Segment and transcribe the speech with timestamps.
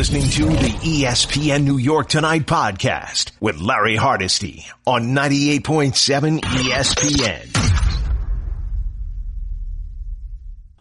[0.00, 8.08] listening to the ESPN New York Tonight podcast with Larry Hardesty on 98.7 ESPN.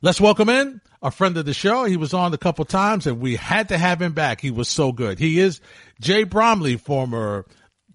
[0.02, 1.84] Let's welcome in a friend of the show.
[1.84, 4.40] He was on a couple times and we had to have him back.
[4.40, 5.20] He was so good.
[5.20, 5.60] He is
[6.00, 7.46] Jay Bromley, former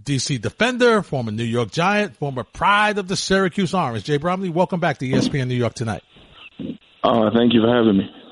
[0.02, 4.04] DC defender, former New York Giant, former pride of the Syracuse Orange.
[4.04, 6.02] Jay Bromley, welcome back to ESPN New York tonight.
[7.02, 8.23] Uh, thank you for having me.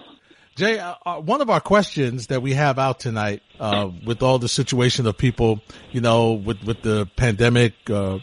[0.55, 4.39] Jay, uh, uh, one of our questions that we have out tonight, uh, with all
[4.39, 5.61] the situation of people,
[5.93, 8.19] you know, with, with the pandemic, uh,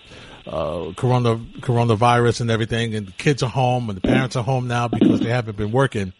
[0.45, 4.67] uh, corona, coronavirus and everything, and the kids are home and the parents are home
[4.67, 6.13] now because they haven't been working,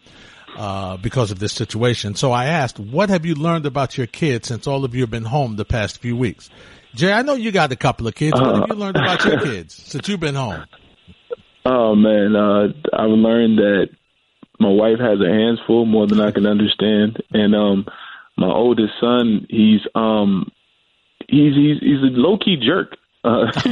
[0.56, 2.16] uh, because of this situation.
[2.16, 5.10] So I asked, what have you learned about your kids since all of you have
[5.10, 6.50] been home the past few weeks?
[6.92, 8.40] Jay, I know you got a couple of kids.
[8.40, 10.64] What have you learned about your kids since you've been home?
[11.62, 13.90] Oh man, I've learned that
[14.60, 17.86] my wife has her hands full more than I can understand, and um,
[18.36, 20.52] my oldest son, he's um,
[21.28, 22.96] he's he's he's a low key jerk.
[23.24, 23.50] Uh,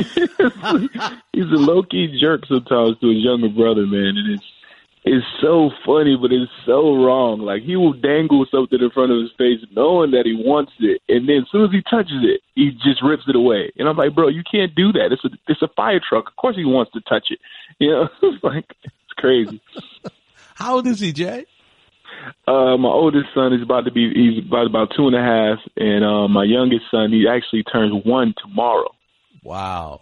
[1.32, 4.44] he's a low key jerk sometimes to his younger brother, man, and it's
[5.04, 7.40] it's so funny, but it's so wrong.
[7.40, 11.00] Like he will dangle something in front of his face, knowing that he wants it,
[11.08, 13.72] and then as soon as he touches it, he just rips it away.
[13.78, 15.12] And I'm like, bro, you can't do that.
[15.12, 16.28] It's a it's a fire truck.
[16.28, 17.38] Of course he wants to touch it.
[17.78, 19.60] You know, it's like it's crazy.
[20.58, 21.46] How old is he, Jay?
[22.48, 25.58] Uh, my oldest son is about to be he's about about two and a half,
[25.76, 28.88] and uh, my youngest son he actually turns one tomorrow.
[29.44, 30.00] Wow.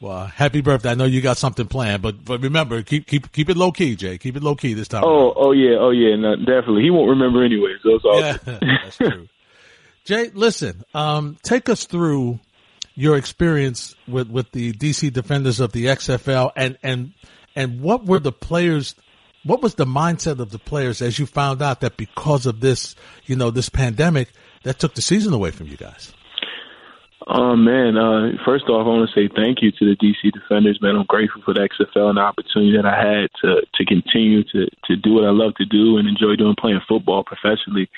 [0.00, 0.92] Well, happy birthday!
[0.92, 3.96] I know you got something planned, but but remember, keep keep keep it low key,
[3.96, 4.16] Jay.
[4.16, 5.02] Keep it low key this time.
[5.04, 5.34] Oh, around.
[5.36, 6.82] oh yeah, oh yeah, no, definitely.
[6.82, 8.20] He won't remember anyway, so it's all.
[8.20, 8.36] Yeah,
[8.84, 9.28] that's true.
[10.04, 12.38] Jay, listen, um, take us through
[12.94, 17.12] your experience with with the DC Defenders of the XFL, and and
[17.56, 18.94] and what were the players
[19.44, 22.94] what was the mindset of the players as you found out that because of this,
[23.26, 24.28] you know, this pandemic
[24.64, 26.12] that took the season away from you guys?
[27.26, 27.96] Oh man!
[27.96, 30.96] Uh, first off, I want to say thank you to the DC Defenders, man.
[30.96, 34.66] I'm grateful for the XFL and the opportunity that I had to to continue to
[34.86, 37.90] to do what I love to do and enjoy doing playing football professionally.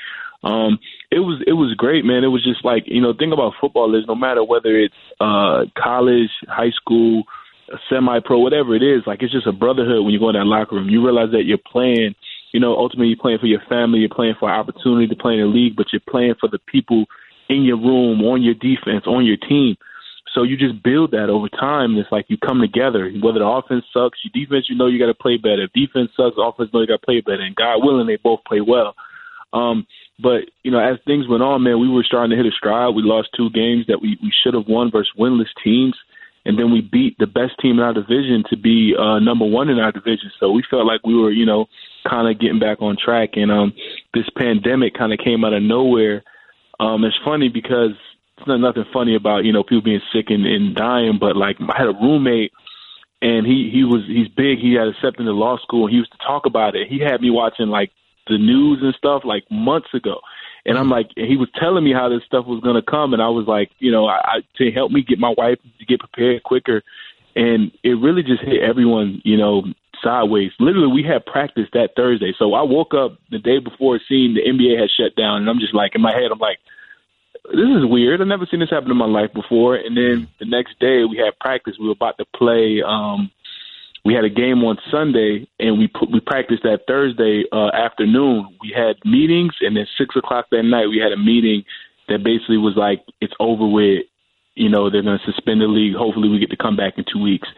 [0.45, 0.79] Um,
[1.11, 2.25] it was it was great, man.
[2.25, 5.65] It was just like you know, think about football is no matter whether it's uh,
[5.79, 7.23] college, high school,
[7.89, 10.77] semi-pro, whatever it is, like it's just a brotherhood when you go in that locker
[10.77, 10.89] room.
[10.89, 12.15] You realize that you're playing,
[12.53, 15.41] you know, ultimately you're playing for your family, you're playing for opportunity to play in
[15.41, 17.07] the league, but you're playing for the people
[17.49, 19.77] in your room, on your defense, on your team.
[20.35, 21.97] So you just build that over time.
[21.99, 23.11] It's like you come together.
[23.21, 25.65] Whether the offense sucks, your defense, you know you got to play better.
[25.65, 27.43] If defense sucks, offense know you got to play better.
[27.43, 28.95] And God willing, they both play well.
[29.53, 29.87] Um,
[30.19, 32.95] but you know, as things went on, man, we were starting to hit a stride.
[32.95, 35.97] We lost two games that we we should have won versus winless teams
[36.45, 39.69] and then we beat the best team in our division to be uh, number one
[39.69, 40.31] in our division.
[40.41, 41.67] So we felt like we were, you know,
[42.09, 43.31] kind of getting back on track.
[43.35, 43.73] And um,
[44.13, 46.25] this pandemic kind of came out of nowhere.
[46.81, 47.93] Um, it's funny because
[48.39, 51.57] it's not nothing funny about you know people being sick and, and dying, but like
[51.61, 52.53] I had a roommate.
[53.21, 54.59] And he he was he's big.
[54.59, 55.85] He had accepted into law school.
[55.85, 56.89] and He used to talk about it.
[56.89, 57.93] He had me watching like
[58.27, 60.21] the news and stuff like months ago.
[60.65, 63.23] And I'm like, he was telling me how this stuff was going to come, and
[63.23, 66.01] I was like, you know, I, I, to help me get my wife to get
[66.01, 66.83] prepared quicker,
[67.35, 69.65] and it really just hit everyone, you know,
[70.03, 70.53] sideways.
[70.61, 74.43] Literally, we had practice that Thursday, so I woke up the day before seeing the
[74.43, 76.59] NBA had shut down, and I'm just like, in my head, I'm like,
[77.45, 78.21] this is weird.
[78.21, 79.75] I've never seen this happen in my life before.
[79.75, 81.75] And then the next day, we had practice.
[81.79, 82.83] We were about to play.
[82.87, 83.33] um
[84.05, 88.57] we had a game on Sunday, and we put, we practiced that Thursday uh, afternoon.
[88.61, 91.65] We had meetings, and then six o'clock that night, we had a meeting
[92.09, 94.05] that basically was like, "It's over with."
[94.55, 95.95] You know, they're going to suspend the league.
[95.95, 97.49] Hopefully, we get to come back in two weeks.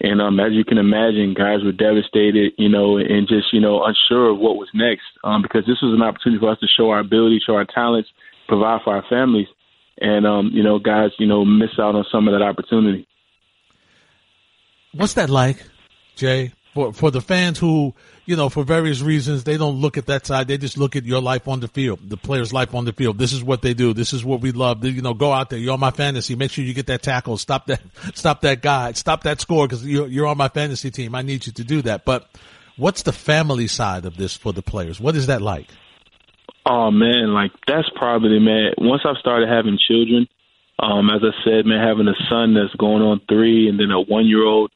[0.00, 3.84] And um, as you can imagine, guys were devastated, you know, and just you know
[3.84, 6.90] unsure of what was next, um, because this was an opportunity for us to show
[6.90, 8.08] our ability, show our talents,
[8.48, 9.48] provide for our families,
[9.98, 13.06] and um, you know, guys, you know, miss out on some of that opportunity.
[14.92, 15.64] What's that like?
[16.20, 17.94] Jay, for for the fans who,
[18.26, 20.48] you know, for various reasons, they don't look at that side.
[20.48, 23.16] They just look at your life on the field, the player's life on the field.
[23.18, 23.94] This is what they do.
[23.94, 24.84] This is what we love.
[24.84, 25.58] You know, go out there.
[25.58, 26.36] You're on my fantasy.
[26.36, 27.38] Make sure you get that tackle.
[27.38, 27.80] Stop that.
[28.14, 28.92] Stop that guy.
[28.92, 31.14] Stop that score because you're you're on my fantasy team.
[31.14, 32.04] I need you to do that.
[32.04, 32.28] But
[32.76, 35.00] what's the family side of this for the players?
[35.00, 35.68] What is that like?
[36.66, 38.74] Oh man, like that's probably man.
[38.76, 40.28] Once I've started having children,
[40.78, 44.00] um, as I said, man, having a son that's going on three, and then a
[44.00, 44.70] one year old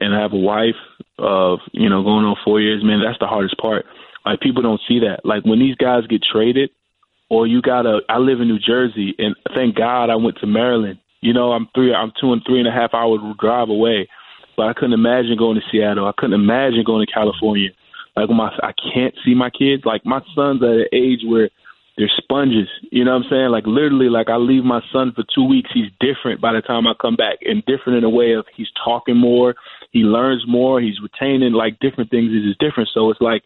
[0.00, 0.78] and I have a wife
[1.18, 3.86] of you know going on four years, man, that's the hardest part.
[4.24, 5.24] Like people don't see that.
[5.24, 6.70] Like when these guys get traded,
[7.30, 8.00] or you gotta.
[8.08, 10.98] I live in New Jersey, and thank God I went to Maryland.
[11.20, 14.08] You know, I'm three, I'm two and three and a half hours drive away,
[14.56, 16.06] but I couldn't imagine going to Seattle.
[16.06, 17.70] I couldn't imagine going to California.
[18.16, 19.84] Like my, I can't see my kids.
[19.84, 21.50] Like my son's at an age where
[21.98, 22.68] they're sponges.
[22.92, 23.48] You know what I'm saying?
[23.50, 26.86] Like literally, like I leave my son for two weeks, he's different by the time
[26.86, 29.56] I come back, and different in a way of he's talking more,
[29.90, 32.30] he learns more, he's retaining like different things.
[32.32, 32.88] Is different.
[32.94, 33.42] So it's like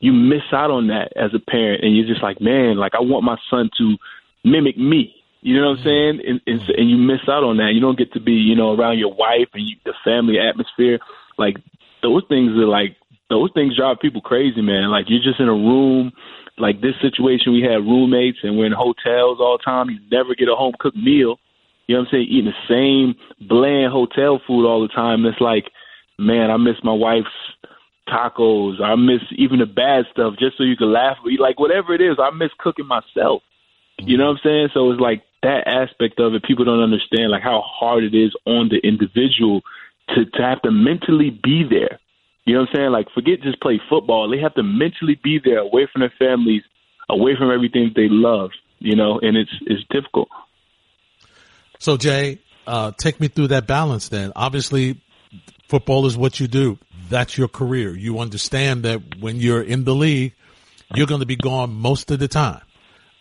[0.00, 3.00] you miss out on that as a parent, and you're just like, man, like I
[3.00, 3.96] want my son to
[4.44, 5.14] mimic me.
[5.42, 6.20] You know what I'm saying?
[6.26, 6.80] And, and, mm-hmm.
[6.80, 7.72] and you miss out on that.
[7.72, 10.98] You don't get to be, you know, around your wife and you, the family atmosphere.
[11.38, 11.56] Like
[12.02, 12.96] those things are like
[13.30, 14.90] those things drive people crazy, man.
[14.90, 16.12] Like you're just in a room.
[16.60, 19.90] Like this situation, we had roommates and we're in hotels all the time.
[19.90, 21.38] You never get a home cooked meal.
[21.86, 22.28] You know what I'm saying?
[22.30, 23.16] Eating the same
[23.48, 25.26] bland hotel food all the time.
[25.26, 25.70] It's like,
[26.18, 27.28] man, I miss my wife's
[28.08, 28.80] tacos.
[28.80, 31.16] I miss even the bad stuff just so you can laugh.
[31.38, 33.42] Like whatever it is, I miss cooking myself.
[33.98, 34.68] You know what I'm saying?
[34.74, 36.44] So it's like that aspect of it.
[36.44, 39.62] People don't understand like how hard it is on the individual
[40.10, 41.98] to to have to mentally be there.
[42.50, 42.90] You know what I'm saying?
[42.90, 44.28] Like forget just play football.
[44.28, 46.62] They have to mentally be there, away from their families,
[47.08, 48.50] away from everything they love.
[48.80, 50.26] You know, and it's it's difficult.
[51.78, 54.08] So Jay, uh, take me through that balance.
[54.08, 55.00] Then, obviously,
[55.68, 56.76] football is what you do.
[57.08, 57.96] That's your career.
[57.96, 60.34] You understand that when you're in the league,
[60.96, 62.62] you're going to be gone most of the time.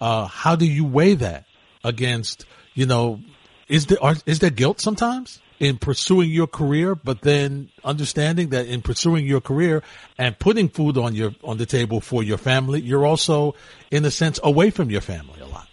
[0.01, 1.45] Uh, how do you weigh that
[1.83, 3.19] against, you know,
[3.67, 8.67] is there, are, is there guilt sometimes in pursuing your career, but then understanding that
[8.67, 9.83] in pursuing your career
[10.17, 13.55] and putting food on your, on the table for your family, you're also,
[13.91, 15.67] in a sense, away from your family a lot?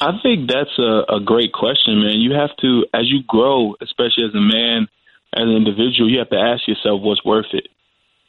[0.00, 2.20] I think that's a, a great question, man.
[2.20, 4.88] You have to, as you grow, especially as a man,
[5.34, 7.68] as an individual, you have to ask yourself what's worth it.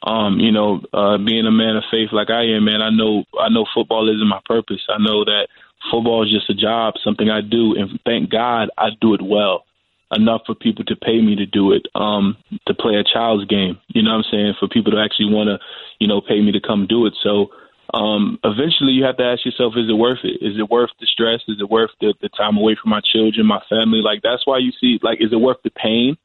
[0.02, 3.24] Um, you know, uh, being a man of faith like I am, man, I know
[3.38, 4.80] I know football isn't my purpose.
[4.88, 5.46] I know that
[5.92, 9.64] football is just a job, something I do, and thank God I do it well
[10.12, 12.36] enough for people to pay me to do it, um,
[12.66, 13.78] to play a child's game.
[13.88, 14.54] You know what I'm saying?
[14.60, 15.58] For people to actually want to,
[15.98, 17.14] you know, pay me to come do it.
[17.22, 17.48] So
[17.94, 20.44] um, eventually you have to ask yourself, is it worth it?
[20.44, 21.40] Is it worth the stress?
[21.48, 24.00] Is it worth the, the time away from my children, my family?
[24.04, 26.16] Like that's why you see, like, is it worth the pain?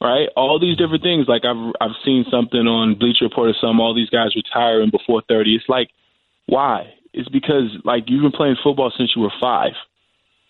[0.00, 0.28] right?
[0.36, 1.26] All these different things.
[1.28, 5.22] Like I've I've seen something on Bleacher Report or some all these guys retiring before
[5.28, 5.54] thirty.
[5.54, 5.88] It's like,
[6.46, 6.94] why?
[7.12, 9.72] It's because like you've been playing football since you were five.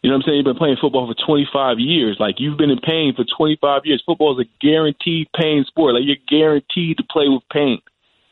[0.02, 0.36] You know what I'm saying?
[0.38, 2.16] You've been playing football for 25 years.
[2.20, 4.02] Like you've been in pain for 25 years.
[4.06, 5.94] Football is a guaranteed pain sport.
[5.94, 7.80] Like you're guaranteed to play with pain.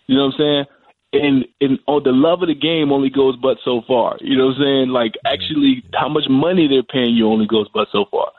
[0.07, 0.65] You know what I'm saying?
[1.13, 4.17] And and oh, the love of the game only goes but so far.
[4.21, 4.89] You know what I'm saying?
[4.91, 5.33] Like mm-hmm.
[5.33, 8.31] actually, how much money they're paying you only goes but so far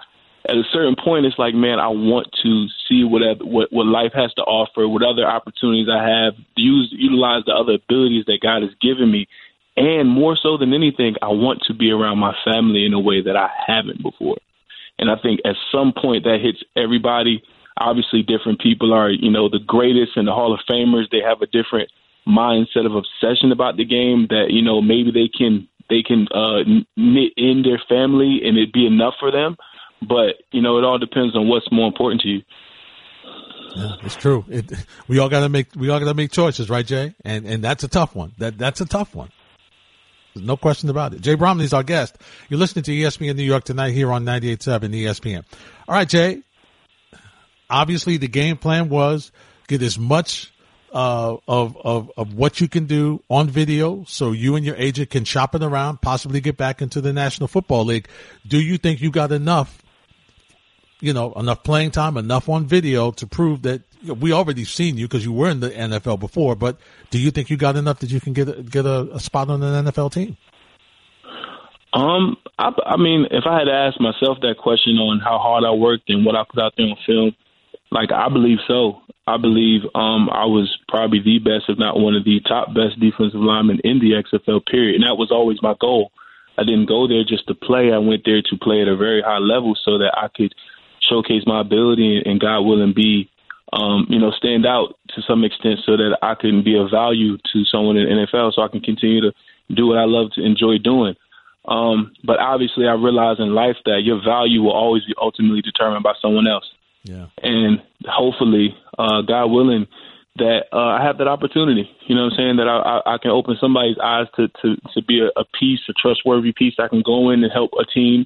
[0.47, 4.13] at a certain point, it's like, man, I want to see what what what life
[4.13, 8.61] has to offer, what other opportunities I have, use utilize the other abilities that God
[8.61, 9.27] has given me,
[9.77, 13.21] and more so than anything, I want to be around my family in a way
[13.21, 14.37] that I haven't before.
[14.99, 17.43] And I think at some point that hits everybody.
[17.79, 21.11] Obviously, different people are, you know, the greatest and the Hall of Famers.
[21.11, 21.91] They have a different
[22.27, 26.63] mindset of obsession about the game that you know maybe they can they can uh,
[26.97, 29.55] knit in their family and it be enough for them
[30.01, 32.41] but you know, it all depends on what's more important to you.
[33.75, 34.45] Yeah, it's true.
[34.49, 34.71] It,
[35.07, 37.15] we all got to make we all got to make choices, right, Jay?
[37.23, 38.33] And and that's a tough one.
[38.37, 39.29] That that's a tough one.
[40.41, 41.21] No question about it.
[41.21, 42.17] Jay Bromley's our guest.
[42.49, 45.43] You're listening to ESPN New York tonight here on 98.7 ESPN.
[45.87, 46.41] All right, Jay.
[47.69, 49.31] Obviously, the game plan was
[49.67, 50.53] get as much
[50.93, 55.09] uh, of, of, of what you can do on video so you and your agent
[55.09, 58.07] can shop it around, possibly get back into the National Football League.
[58.47, 59.83] Do you think you got enough
[60.99, 63.81] you know, enough playing time, enough on video to prove that
[64.13, 66.55] we already seen you because you were in the NFL before.
[66.55, 66.77] But
[67.09, 69.49] do you think you got enough that you can get a, get a, a spot
[69.49, 70.37] on an NFL team?
[71.93, 75.71] Um, I, I mean, if I had asked myself that question on how hard I
[75.71, 77.35] worked and what I put out there on film,
[77.91, 79.01] like I believe so.
[79.25, 82.99] I believe um, I was probably the best, if not one of the top best
[82.99, 84.65] defensive linemen in the XFL.
[84.65, 86.11] Period, and that was always my goal.
[86.57, 87.91] I didn't go there just to play.
[87.91, 90.55] I went there to play at a very high level so that I could
[91.07, 93.29] showcase my ability and God willing be
[93.77, 97.37] um, you know, stand out to some extent so that I can be of value
[97.53, 99.31] to someone in the NFL so I can continue to
[99.73, 101.15] do what I love to enjoy doing.
[101.65, 106.03] Um, but obviously I realize in life that your value will always be ultimately determined
[106.03, 106.65] by someone else.
[107.03, 107.27] Yeah.
[107.43, 109.87] And hopefully, uh, God willing,
[110.37, 111.89] that uh, I have that opportunity.
[112.07, 112.57] You know what I'm saying?
[112.57, 115.81] That I, I, I can open somebody's eyes to, to, to be a, a piece,
[115.89, 116.75] a trustworthy piece.
[116.79, 118.25] I can go in and help a team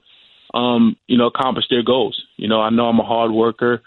[0.53, 2.21] um, you know, accomplish their goals.
[2.37, 3.81] You know, I know I'm a hard worker.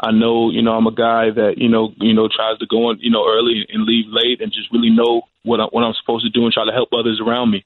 [0.00, 2.90] I know, you know, I'm a guy that, you know, you know, tries to go
[2.90, 5.94] in, you know, early and leave late and just really know what I, what I'm
[6.00, 7.64] supposed to do and try to help others around me.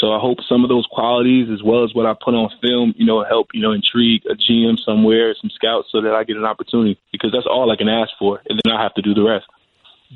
[0.00, 2.94] So I hope some of those qualities, as well as what I put on film,
[2.96, 6.36] you know, help, you know, intrigue a GM somewhere, some scouts, so that I get
[6.36, 9.14] an opportunity because that's all I can ask for, and then I have to do
[9.14, 9.46] the rest.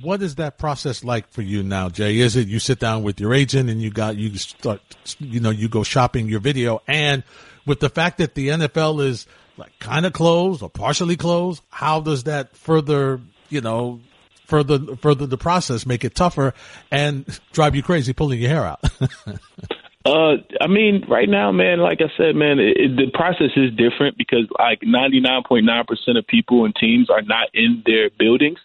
[0.01, 2.19] what is that process like for you now, Jay?
[2.19, 4.81] Is it you sit down with your agent and you got you start
[5.19, 7.23] you know you go shopping your video and
[7.67, 12.01] with the fact that the NFL is like kind of closed or partially closed, how
[12.01, 14.01] does that further you know
[14.47, 16.55] further further the process make it tougher
[16.91, 18.81] and drive you crazy pulling your hair out?
[20.05, 23.71] Uh, I mean, right now, man, like I said, man, it, it, the process is
[23.71, 28.59] different because like 99.9% of people and teams are not in their buildings.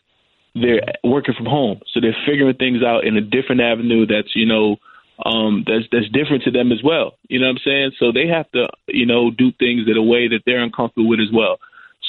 [0.56, 1.82] They're working from home.
[1.94, 4.78] So they're figuring things out in a different avenue that's, you know,
[5.26, 7.18] um, that's, that's different to them as well.
[7.28, 7.92] You know what I'm saying?
[8.00, 11.20] So they have to, you know, do things in a way that they're uncomfortable with
[11.20, 11.60] as well.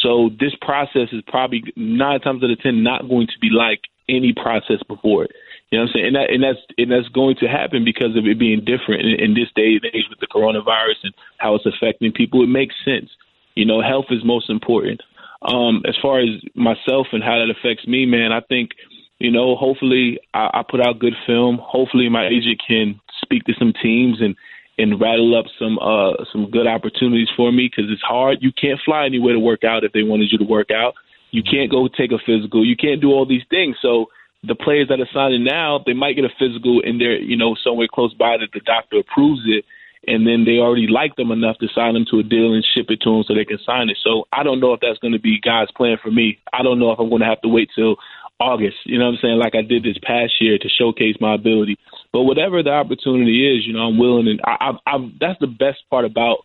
[0.02, 3.80] So this process is probably nine times out of ten not going to be like
[4.08, 5.32] any process before it.
[5.70, 6.06] You know what I'm saying?
[6.06, 9.20] And that and that's and that's going to happen because of it being different in,
[9.20, 12.42] in this day and age with the coronavirus and how it's affecting people.
[12.42, 13.10] It makes sense.
[13.54, 15.02] You know, health is most important.
[15.42, 18.70] Um, as far as myself and how that affects me, man, I think,
[19.18, 21.58] you know, hopefully I, I put out good film.
[21.60, 24.36] Hopefully my agent can speak to some teams and
[24.80, 28.38] and rattle up some uh some good opportunities for me because it's hard.
[28.40, 30.94] You can't fly anywhere to work out if they wanted you to work out.
[31.30, 32.64] You can't go take a physical.
[32.64, 33.76] You can't do all these things.
[33.82, 34.06] So
[34.44, 37.56] the players that are signing now, they might get a physical and they're, you know,
[37.62, 39.64] somewhere close by that the doctor approves it.
[40.06, 42.86] And then they already like them enough to sign them to a deal and ship
[42.88, 43.98] it to them so they can sign it.
[44.02, 46.38] So I don't know if that's going to be God's plan for me.
[46.52, 47.96] I don't know if I'm going to have to wait till
[48.40, 51.34] August, you know what I'm saying, like I did this past year to showcase my
[51.34, 51.76] ability.
[52.12, 55.48] But whatever the opportunity is, you know, I'm willing and I, I, I that's the
[55.48, 56.38] best part about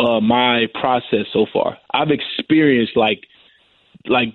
[0.00, 1.76] uh, my process so far.
[1.92, 3.20] I've experienced like
[4.06, 4.34] like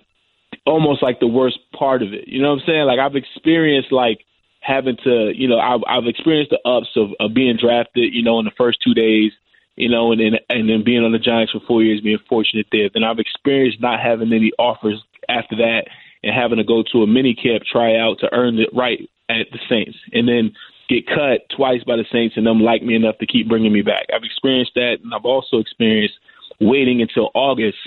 [0.66, 2.28] almost like the worst part of it.
[2.28, 2.86] You know what I'm saying?
[2.86, 4.20] Like I've experienced like
[4.62, 8.40] having to, you know, I've, I've experienced the ups of, of being drafted, you know,
[8.40, 9.32] in the first two days,
[9.76, 12.68] you know, and then and then being on the Giants for four years, being fortunate
[12.72, 12.90] there.
[12.94, 15.86] Then I've experienced not having any offers after that
[16.28, 19.60] and having to go to a mini camp tryout to earn the right at the
[19.70, 20.52] Saints, and then
[20.90, 23.82] get cut twice by the Saints and them like me enough to keep bringing me
[23.82, 24.08] back.
[24.14, 26.16] I've experienced that, and I've also experienced
[26.60, 27.78] waiting until August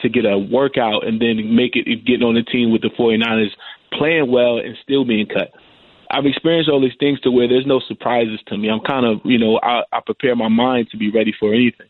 [0.00, 3.50] to get a workout and then make it getting on the team with the 49ers,
[3.92, 5.52] playing well and still being cut.
[6.10, 8.68] I've experienced all these things to where there's no surprises to me.
[8.68, 11.86] I'm kind of, you know, I, I prepare my mind to be ready for anything.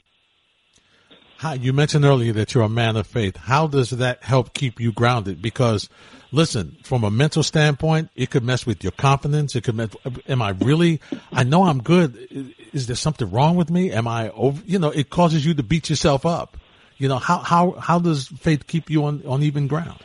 [1.43, 3.37] How, you mentioned earlier that you're a man of faith.
[3.37, 5.43] How does that help keep you grounded?
[5.43, 5.89] Because
[6.31, 9.57] listen, from a mental standpoint, it could mess with your confidence.
[9.57, 9.89] It could mess,
[10.29, 11.01] am I really,
[11.33, 12.55] I know I'm good.
[12.73, 13.91] Is there something wrong with me?
[13.91, 16.57] Am I over, you know, it causes you to beat yourself up.
[16.99, 19.99] You know, how, how, how does faith keep you on, on even ground?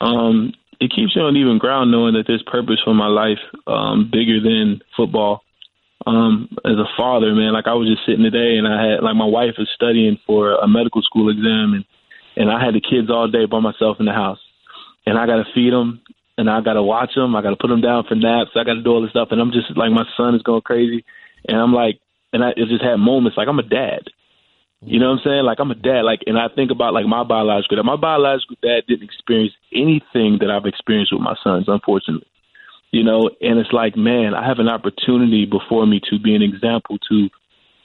[0.00, 4.08] Um, it keeps you on even ground knowing that there's purpose for my life, um,
[4.10, 5.44] bigger than football.
[6.06, 9.14] Um, as a father, man, like I was just sitting today and I had, like
[9.14, 11.84] my wife is studying for a medical school exam and,
[12.36, 14.40] and I had the kids all day by myself in the house
[15.06, 16.00] and I got to feed them
[16.38, 17.36] and I got to watch them.
[17.36, 18.50] I got to put them down for naps.
[18.56, 19.28] I got to do all this stuff.
[19.30, 21.04] And I'm just like, my son is going crazy.
[21.48, 22.00] And I'm like,
[22.32, 24.08] and I just had moments like I'm a dad.
[24.84, 25.44] You know what I'm saying?
[25.44, 26.02] Like I'm a dad.
[26.02, 27.84] Like, and I think about like my biological dad.
[27.84, 32.26] My biological dad didn't experience anything that I've experienced with my sons, unfortunately.
[32.92, 36.42] You know, and it's like, man, I have an opportunity before me to be an
[36.42, 37.28] example to,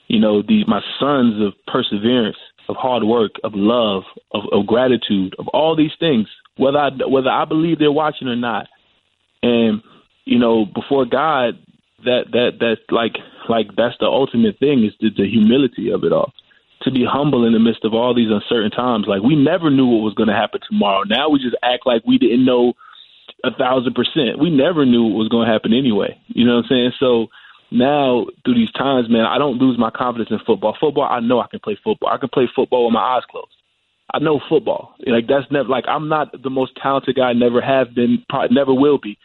[0.06, 2.36] you know, these my sons of perseverance,
[2.68, 7.30] of hard work, of love, of, of gratitude, of all these things, whether I whether
[7.30, 8.68] I believe they're watching or not.
[9.42, 9.82] And
[10.26, 11.58] you know, before God,
[12.04, 13.16] that that that like
[13.48, 16.32] like that's the ultimate thing is the, the humility of it all
[16.82, 19.06] to be humble in the midst of all these uncertain times.
[19.08, 21.02] Like we never knew what was going to happen tomorrow.
[21.04, 22.74] Now we just act like we didn't know
[23.44, 24.38] a thousand percent.
[24.40, 26.18] We never knew what was going to happen anyway.
[26.28, 26.92] You know what I'm saying?
[26.98, 27.26] So
[27.70, 30.76] now through these times, man, I don't lose my confidence in football.
[30.80, 32.10] Football, I know I can play football.
[32.10, 33.52] I can play football with my eyes closed.
[34.12, 34.94] I know football.
[35.06, 37.32] Like that's never like I'm not the most talented guy.
[37.32, 38.24] Never have been.
[38.28, 39.18] Probably never will be.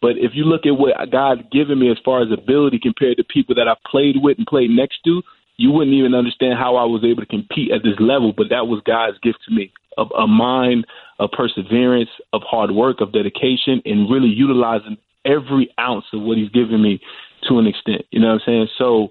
[0.00, 3.24] But if you look at what God given me as far as ability compared to
[3.24, 5.20] people that I've played with and played next to,
[5.58, 8.32] you wouldn't even understand how I was able to compete at this level.
[8.34, 10.86] But that was God's gift to me of a mind
[11.18, 16.50] of perseverance, of hard work, of dedication, and really utilizing every ounce of what He's
[16.50, 17.00] given me
[17.48, 18.02] to an extent.
[18.10, 18.68] You know what I'm saying?
[18.78, 19.08] So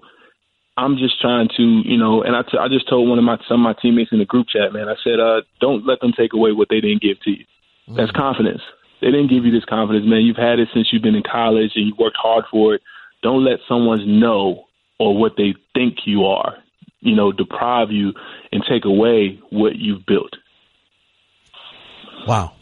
[0.77, 3.37] I'm just trying to, you know, and I, t- I just told one of my
[3.47, 4.87] some of my teammates in the group chat, man.
[4.87, 7.45] I said, uh, don't let them take away what they didn't give to you.
[7.87, 7.97] Mm-hmm.
[7.97, 8.61] That's confidence.
[9.01, 10.21] They didn't give you this confidence, man.
[10.21, 12.81] You've had it since you've been in college and you worked hard for it.
[13.23, 14.65] Don't let someone's no
[14.99, 16.55] or what they think you are,
[16.99, 18.13] you know, deprive you
[18.51, 20.35] and take away what you've built.
[22.27, 22.53] Wow.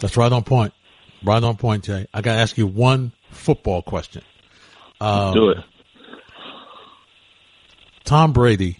[0.00, 0.72] That's right on point.
[1.24, 2.06] Right on point, Jay.
[2.14, 4.22] I got to ask you one football question.
[5.00, 5.58] Um, Do it.
[8.04, 8.78] Tom Brady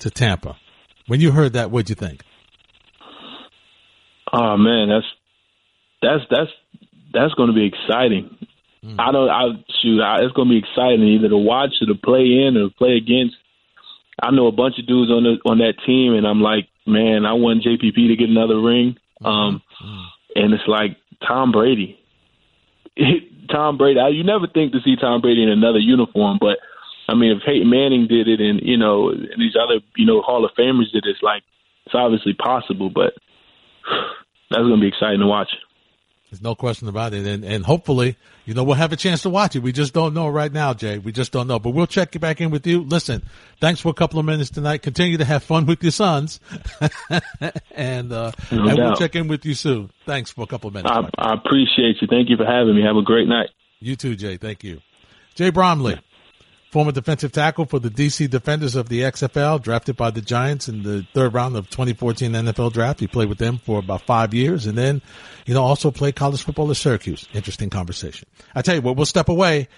[0.00, 0.56] to Tampa.
[1.06, 2.22] When you heard that, what'd you think?
[4.32, 5.06] Oh man, that's
[6.02, 6.50] that's that's
[7.12, 8.36] that's going to be exciting.
[8.84, 8.96] Mm.
[8.98, 9.28] I don't.
[9.28, 10.00] I shoot.
[10.02, 12.96] I, it's going to be exciting either to watch or to play in or play
[12.96, 13.36] against.
[14.20, 17.24] I know a bunch of dudes on the on that team, and I'm like, man,
[17.24, 18.96] I want JPP to get another ring.
[19.22, 19.26] Mm-hmm.
[19.26, 20.06] Um, mm.
[20.34, 20.96] and it's like
[21.26, 21.98] Tom Brady.
[23.50, 24.00] Tom Brady.
[24.00, 26.58] I, you never think to see Tom Brady in another uniform, but
[27.08, 30.20] I mean, if Peyton Manning did it, and you know, and these other you know
[30.20, 31.42] Hall of Famers did it, it's like
[31.86, 32.90] it's obviously possible.
[32.90, 33.14] But
[34.50, 35.50] that's going to be exciting to watch.
[36.30, 37.26] There's no question about it.
[37.26, 39.60] And, and hopefully, you know, we'll have a chance to watch it.
[39.60, 40.98] We just don't know right now, Jay.
[40.98, 42.82] We just don't know, but we'll check back in with you.
[42.82, 43.22] Listen,
[43.60, 44.82] thanks for a couple of minutes tonight.
[44.82, 46.38] Continue to have fun with your sons
[47.70, 49.90] and, uh, no and we'll check in with you soon.
[50.04, 50.92] Thanks for a couple of minutes.
[50.92, 52.08] I, I appreciate you.
[52.08, 52.82] Thank you for having me.
[52.82, 53.48] Have a great night.
[53.80, 54.36] You too, Jay.
[54.36, 54.80] Thank you.
[55.34, 55.98] Jay Bromley
[56.70, 60.82] former defensive tackle for the DC Defenders of the XFL, drafted by the Giants in
[60.82, 63.00] the third round of 2014 NFL draft.
[63.00, 65.02] He played with them for about five years and then,
[65.46, 67.26] you know, also played college football at Syracuse.
[67.32, 68.28] Interesting conversation.
[68.54, 69.68] I tell you what, we'll step away.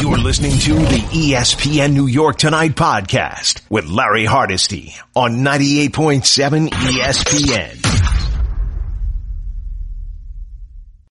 [0.00, 7.97] You're listening to the ESPN New York Tonight podcast with Larry Hardesty on 98.7 ESPN.